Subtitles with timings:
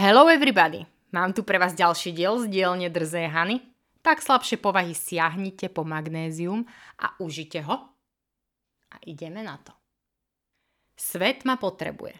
[0.00, 0.88] Hello everybody!
[1.12, 3.60] Mám tu pre vás ďalší diel z dielne Drzej Hany.
[4.00, 6.64] Tak slabšie povahy siahnite po magnézium
[6.96, 7.84] a užite ho.
[8.88, 9.76] A ideme na to.
[10.96, 12.16] Svet ma potrebuje.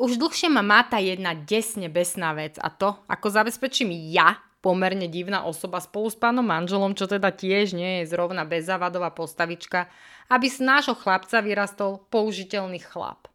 [0.00, 5.44] Už dlhšie ma máta jedna desne besná vec a to, ako zabezpečím ja, pomerne divná
[5.44, 9.92] osoba spolu s pánom manželom, čo teda tiež nie je zrovna bezávadová postavička,
[10.32, 13.27] aby z nášho chlapca vyrastol použiteľný chlap.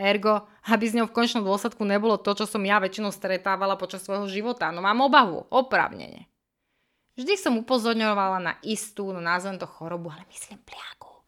[0.00, 4.00] Ergo, aby z ňou v končnom dôsledku nebolo to, čo som ja väčšinou stretávala počas
[4.00, 4.72] svojho života.
[4.72, 6.24] No mám obavu, opravnenie.
[7.20, 11.20] Vždy som upozorňovala na istú, no názvem to chorobu, ale myslím pliaku,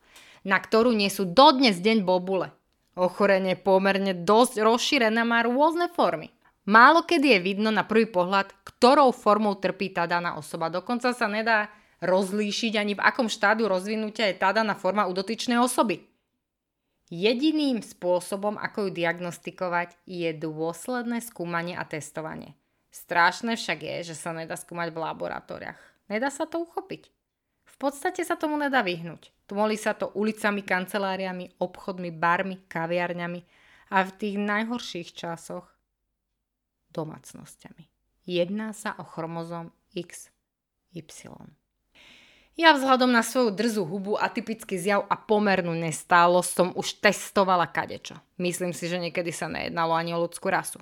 [0.48, 2.48] na ktorú nie sú dodnes deň bobule.
[2.96, 6.32] Ochorenie pomerne dosť rozšírené má rôzne formy.
[6.64, 10.70] Málo kedy je vidno na prvý pohľad, ktorou formou trpí tá daná osoba.
[10.70, 15.58] Dokonca sa nedá rozlíšiť ani v akom štádiu rozvinutia je tá daná forma u dotyčnej
[15.58, 16.11] osoby.
[17.12, 22.56] Jediným spôsobom, ako ju diagnostikovať, je dôsledné skúmanie a testovanie.
[22.88, 25.80] Strašné však je, že sa nedá skúmať v laboratóriách.
[26.08, 27.12] Nedá sa to uchopiť.
[27.68, 29.28] V podstate sa tomu nedá vyhnúť.
[29.44, 33.40] Tmolí sa to ulicami, kanceláriami, obchodmi, barmi, kaviarňami
[33.92, 35.68] a v tých najhorších časoch
[36.96, 37.92] domácnosťami.
[38.24, 41.60] Jedná sa o chromozom XY.
[42.52, 48.20] Ja vzhľadom na svoju drzú hubu, atypický zjav a pomernú nestálosť som už testovala kadečo.
[48.36, 50.76] Myslím si, že niekedy sa nejednalo ani o ľudskú rasu.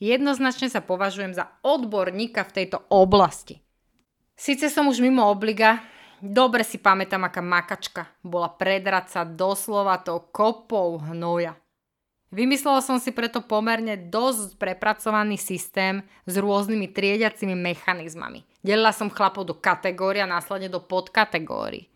[0.00, 3.60] Jednoznačne sa považujem za odborníka v tejto oblasti.
[4.38, 5.82] Sice som už mimo obliga,
[6.22, 11.58] dobre si pamätám, aká makačka bola predrať sa doslova tou kopou hnoja.
[12.28, 18.44] Vymyslela som si preto pomerne dosť prepracovaný systém s rôznymi triediacimi mechanizmami.
[18.60, 21.88] Delila som chlapov do kategórií a následne do podkategórií.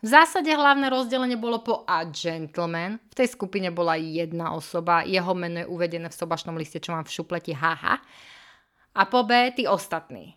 [0.00, 3.00] V zásade hlavné rozdelenie bolo po a gentleman.
[3.12, 7.08] V tej skupine bola jedna osoba, jeho meno je uvedené v sobašnom liste, čo mám
[7.08, 8.00] v šupleti haha.
[8.96, 10.36] A po B tí ostatní.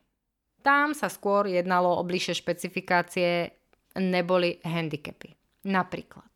[0.63, 3.51] Tam sa skôr jednalo o bližšie špecifikácie,
[3.99, 5.35] neboli handicapy.
[5.67, 6.27] Napríklad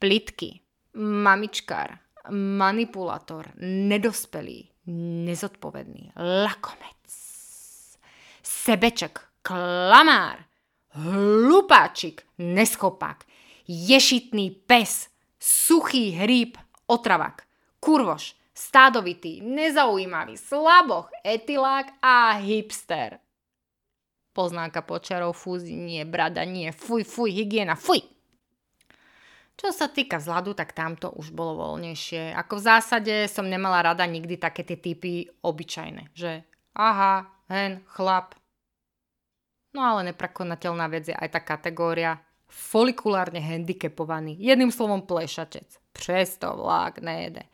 [0.00, 0.64] plitky,
[0.94, 1.98] mamičkár,
[2.32, 4.70] manipulátor, nedospelý,
[5.24, 7.06] nezodpovedný, lakomec,
[8.42, 10.44] sebeček, klamár,
[10.94, 13.24] hlupáčik, neschopák,
[13.66, 15.08] ješitný pes,
[15.38, 17.46] suchý hríb, otravak,
[17.80, 23.18] kurvoš, stádovitý, nezaujímavý, slaboch, etilák a hipster.
[24.32, 28.19] Poznámka počarov, fúzi, nie, brada, nie, fuj, fuj, hygiena, fuj.
[29.60, 32.32] Čo sa týka vzhľadu, tak tamto už bolo voľnejšie.
[32.32, 38.40] Ako v zásade som nemala rada nikdy také tie typy obyčajné, že aha, hen, chlap.
[39.76, 42.16] No ale neprekonateľná vec je aj tá kategória
[42.48, 44.40] folikulárne handicapovaný.
[44.40, 45.76] Jedným slovom plešatec.
[45.92, 47.44] Přesto vlák nejede.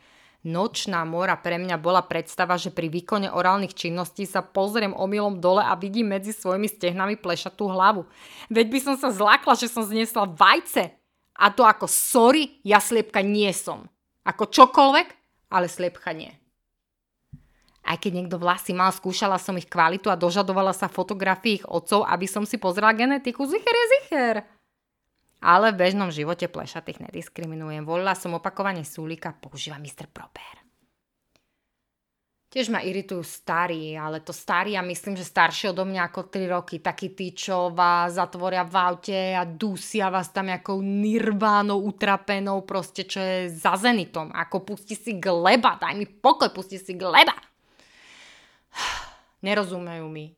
[0.46, 5.58] Nočná mora pre mňa bola predstava, že pri výkone orálnych činností sa pozriem omylom dole
[5.58, 8.06] a vidím medzi svojimi stehnami plešatú hlavu.
[8.46, 10.94] Veď by som sa zlákla, že som zniesla vajce
[11.36, 13.84] a to ako sorry, ja sliepka nie som.
[14.24, 15.08] Ako čokoľvek,
[15.52, 16.32] ale sliepka nie.
[17.86, 22.02] Aj keď niekto vlasy mal, skúšala som ich kvalitu a dožadovala sa fotografií ich otcov,
[22.02, 23.46] aby som si pozrela genetiku.
[23.46, 24.36] Zicher je zicher.
[25.38, 27.86] Ale v bežnom živote plešatých nediskriminujem.
[27.86, 30.10] Volila som opakovane súlika, používam Mr.
[30.10, 30.65] Proper.
[32.56, 36.56] Tiež ma iritujú starí, ale to starí a myslím, že staršie odo mňa ako 3
[36.56, 36.80] roky.
[36.80, 43.04] Takí tí, čo vás zatvoria v aute a dusia vás tam nejakou nirvánou utrapenou, proste
[43.04, 44.32] čo je za zenitom.
[44.32, 47.36] Ako pusti si gleba, daj mi pokoj, pusti si gleba.
[49.44, 50.32] Nerozumejú mi.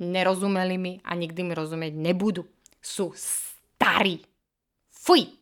[0.00, 2.48] Nerozumeli mi a nikdy mi rozumieť nebudú.
[2.80, 4.24] Sú starí.
[4.88, 5.36] Fuj!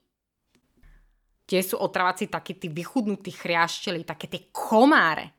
[1.47, 5.37] Tie sú otravací takí tí vychudnutí chriašteli, také tie komáre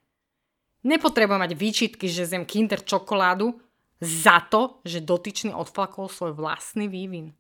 [0.87, 3.59] Nepotrebujem mať výčitky, že zjem kinder čokoládu
[3.99, 7.35] za to, že dotyčný odflakol svoj vlastný vývin.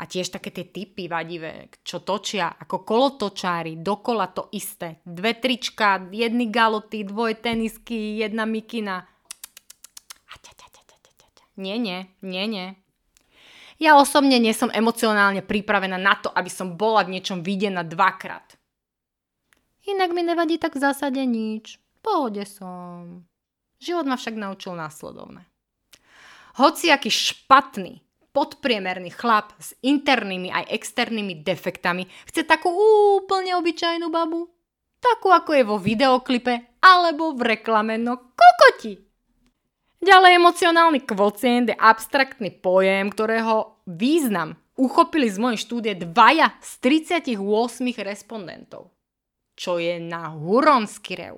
[0.00, 5.04] A tiež také tie typy vadivé, čo točia ako kolotočári, dokola to isté.
[5.04, 9.04] Dve trička, jedny galoty, dvoje tenisky, jedna mikina.
[11.52, 12.66] Nie, nie, nie, nie.
[13.76, 18.56] Ja osobne nie som emocionálne pripravená na to, aby som bola v niečom videná dvakrát.
[19.84, 23.22] Inak mi nevadí tak v zásade nič pohode som.
[23.78, 25.46] Život ma však naučil následovné.
[26.58, 28.04] Hoci aký špatný,
[28.34, 34.50] podpriemerný chlap s internými aj externými defektami chce takú úplne obyčajnú babu.
[35.02, 38.98] Takú ako je vo videoklipe alebo v reklame, no kokoti.
[40.02, 47.38] Ďalej emocionálny kvocient je abstraktný pojem, ktorého význam uchopili z mojej štúdie dvaja z 38
[48.02, 48.90] respondentov.
[49.52, 51.36] čo je na huronský rev.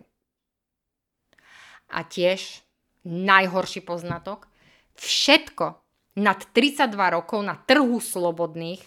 [1.95, 2.67] A tiež
[3.07, 4.51] najhorší poznatok,
[4.99, 5.79] všetko
[6.19, 8.83] nad 32 rokov na trhu slobodných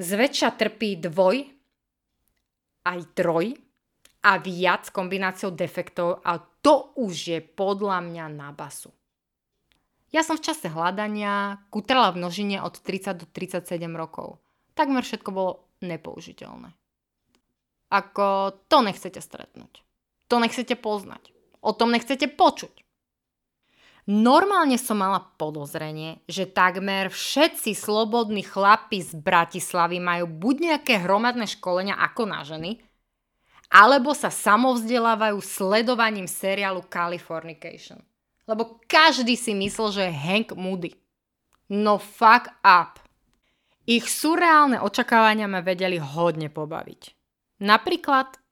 [0.00, 1.44] zväčša trpí dvoj
[2.88, 3.52] aj troj
[4.24, 8.92] a viac kombináciou defektov a to už je podľa mňa na basu.
[10.10, 14.42] Ja som v čase hľadania kutrala v množine od 30 do 37 rokov.
[14.74, 16.74] Takmer všetko bolo nepoužiteľné.
[17.94, 19.86] Ako to nechcete stretnúť.
[20.26, 21.30] To nechcete poznať.
[21.60, 22.80] O tom nechcete počuť.
[24.10, 31.46] Normálne som mala podozrenie, že takmer všetci slobodní chlapi z Bratislavy majú buď nejaké hromadné
[31.46, 32.80] školenia ako na ženy,
[33.70, 38.02] alebo sa samovzdelávajú sledovaním seriálu Californication.
[38.50, 40.90] Lebo každý si myslel, že je Hank Moody.
[41.70, 42.98] No fuck up.
[43.86, 47.14] Ich surreálne očakávania ma vedeli hodne pobaviť.
[47.62, 48.42] Napríklad,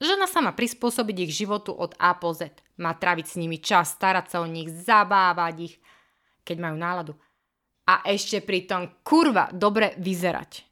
[0.00, 2.52] žena sa má prispôsobiť ich životu od A po Z.
[2.76, 5.74] Má traviť s nimi čas, starať sa o nich, zabávať ich,
[6.44, 7.12] keď majú náladu.
[7.86, 10.66] A ešte pritom kurva dobre vyzerať.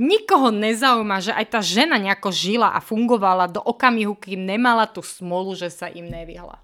[0.00, 5.04] Nikoho nezaujíma, že aj tá žena nejako žila a fungovala do okamihu, kým nemala tú
[5.04, 6.56] smolu, že sa im nevyhla.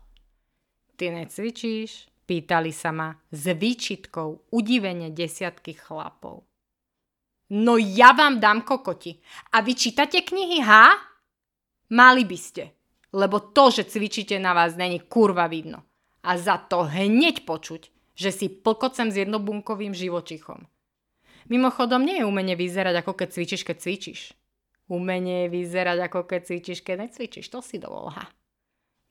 [0.96, 2.08] Ty necvičíš?
[2.26, 6.42] Pýtali sa ma s výčitkou udivene desiatky chlapov.
[7.54, 9.14] No ja vám dám kokoti.
[9.54, 11.05] A vy čítate knihy, ha?
[11.90, 12.64] Mali by ste.
[13.14, 15.86] Lebo to, že cvičíte na vás, není kurva vidno.
[16.26, 17.88] A za to hneď počuť,
[18.18, 20.66] že si plkocem s jednobunkovým živočichom.
[21.46, 24.20] Mimochodom, nie je umenie vyzerať, ako keď cvičíš, keď cvičíš.
[24.90, 27.46] Umenie je vyzerať, ako keď cvičíš, keď necvičíš.
[27.54, 28.26] To si dovolha.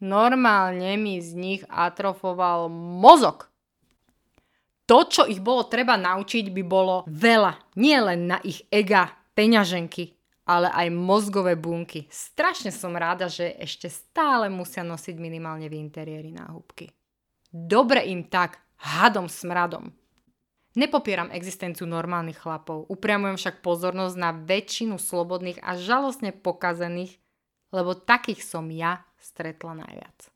[0.03, 3.47] Normálne mi z nich atrofoval mozog.
[4.85, 7.79] To, čo ich bolo treba naučiť, by bolo veľa.
[7.79, 10.14] Nie len na ich ega, peňaženky,
[10.45, 12.05] ale aj mozgové bunky.
[12.07, 16.93] Strašne som ráda, že ešte stále musia nosiť minimálne v interiéri náhubky.
[17.49, 19.89] Dobre im tak, hadom smradom.
[20.75, 27.15] Nepopieram existenciu normálnych chlapov, upriamujem však pozornosť na väčšinu slobodných a žalostne pokazených,
[27.71, 30.35] lebo takých som ja stretla najviac.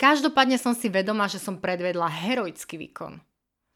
[0.00, 3.20] Každopádne som si vedomá, že som predvedla heroický výkon.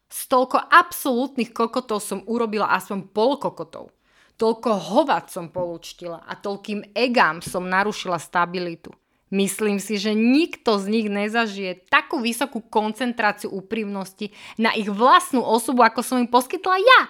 [0.09, 3.93] Z toľko absolútnych kokotov som urobila aspoň pol kokotov.
[4.39, 8.95] Toľko hovat som polúčtila a toľkým egám som narušila stabilitu.
[9.29, 15.85] Myslím si, že nikto z nich nezažije takú vysokú koncentráciu úprimnosti na ich vlastnú osobu,
[15.85, 17.01] ako som im poskytla ja.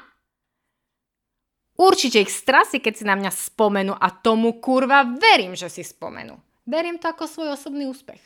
[1.79, 6.35] Určite ich strasí, keď si na mňa spomenú a tomu kurva verím, že si spomenú.
[6.67, 8.19] Beriem to ako svoj osobný úspech.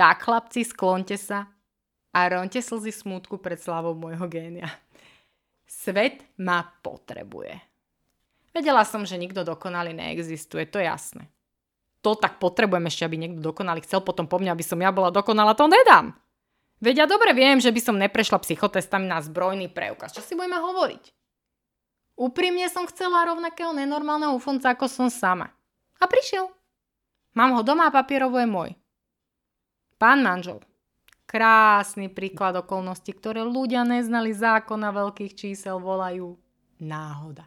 [0.00, 1.44] Tak, chlapci, sklonte sa
[2.14, 4.70] a ronte slzy smútku pred slavou môjho génia.
[5.68, 7.67] Svet ma potrebuje.
[8.58, 11.30] Vedela som, že nikto dokonalý neexistuje, to je jasné.
[12.02, 15.14] To tak potrebujem ešte, aby niekto dokonalý chcel potom po mňa, aby som ja bola
[15.14, 16.18] dokonala, to nedám.
[16.82, 20.10] Veď ja dobre viem, že by som neprešla psychotestami na zbrojný preukaz.
[20.10, 21.14] Čo si budeme hovoriť?
[22.18, 25.54] Úprimne som chcela rovnakého nenormálneho ufonca, ako som sama.
[26.02, 26.50] A prišiel.
[27.38, 28.70] Mám ho doma a papierovo je môj.
[30.02, 30.58] Pán manžel.
[31.30, 36.34] Krásny príklad okolností, ktoré ľudia neznali zákona veľkých čísel volajú
[36.82, 37.46] náhoda.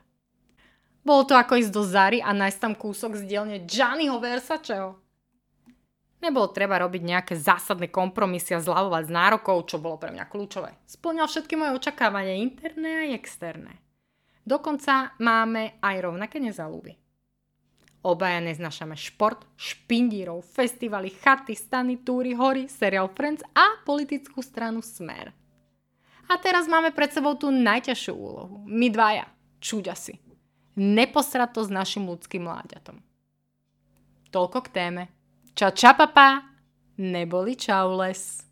[1.01, 5.01] Bolo to ako ísť do Zary a nájsť tam kúsok z dielne Gianniho Versaceho.
[6.21, 10.77] Nebolo treba robiť nejaké zásadné kompromisy a zľavovať z nárokov, čo bolo pre mňa kľúčové.
[10.85, 13.73] Splňal všetky moje očakávania interné aj externé.
[14.45, 16.93] Dokonca máme aj rovnaké nezalúby.
[18.01, 25.33] Obaja neznašame šport, špindírov, festivaly, chaty, stany, túry, hory, serial Friends a politickú stranu Smer.
[26.29, 28.61] A teraz máme pred sebou tú najťažšiu úlohu.
[28.69, 29.25] My dvaja.
[29.61, 30.30] Čuďa si.
[30.75, 33.03] Neposrať to s našim ľudským mláďatom.
[34.31, 35.03] Toľko k téme.
[35.51, 36.47] Ča ča papa,
[36.95, 38.50] neboli čau les.